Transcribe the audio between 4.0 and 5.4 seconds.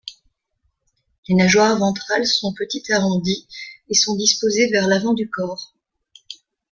disposées vers l’avant du